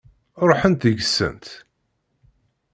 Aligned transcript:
Ṛuḥent 0.49 0.87
deg-sent. 0.89 1.45